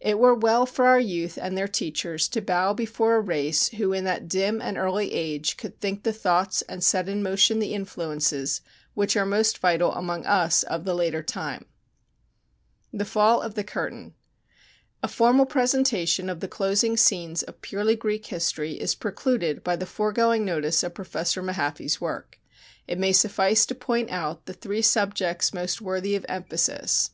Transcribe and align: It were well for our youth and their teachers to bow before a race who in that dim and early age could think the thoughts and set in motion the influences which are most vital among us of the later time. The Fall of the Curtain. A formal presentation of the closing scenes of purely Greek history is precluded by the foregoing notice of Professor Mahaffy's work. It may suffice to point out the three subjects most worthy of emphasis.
It 0.00 0.18
were 0.18 0.34
well 0.34 0.66
for 0.66 0.86
our 0.88 0.98
youth 0.98 1.38
and 1.40 1.56
their 1.56 1.68
teachers 1.68 2.26
to 2.30 2.40
bow 2.40 2.72
before 2.72 3.14
a 3.14 3.20
race 3.20 3.68
who 3.68 3.92
in 3.92 4.02
that 4.02 4.26
dim 4.26 4.60
and 4.60 4.76
early 4.76 5.12
age 5.12 5.56
could 5.56 5.78
think 5.78 6.02
the 6.02 6.12
thoughts 6.12 6.62
and 6.62 6.82
set 6.82 7.08
in 7.08 7.22
motion 7.22 7.60
the 7.60 7.72
influences 7.72 8.62
which 8.94 9.16
are 9.16 9.24
most 9.24 9.58
vital 9.58 9.92
among 9.92 10.26
us 10.26 10.64
of 10.64 10.84
the 10.84 10.92
later 10.92 11.22
time. 11.22 11.66
The 12.92 13.04
Fall 13.04 13.40
of 13.40 13.54
the 13.54 13.62
Curtain. 13.62 14.14
A 15.04 15.06
formal 15.06 15.46
presentation 15.46 16.28
of 16.28 16.40
the 16.40 16.48
closing 16.48 16.96
scenes 16.96 17.44
of 17.44 17.62
purely 17.62 17.94
Greek 17.94 18.26
history 18.26 18.72
is 18.72 18.96
precluded 18.96 19.62
by 19.62 19.76
the 19.76 19.86
foregoing 19.86 20.44
notice 20.44 20.82
of 20.82 20.94
Professor 20.94 21.44
Mahaffy's 21.44 22.00
work. 22.00 22.40
It 22.88 22.98
may 22.98 23.12
suffice 23.12 23.64
to 23.66 23.76
point 23.76 24.10
out 24.10 24.46
the 24.46 24.52
three 24.52 24.82
subjects 24.82 25.54
most 25.54 25.80
worthy 25.80 26.16
of 26.16 26.26
emphasis. 26.28 27.08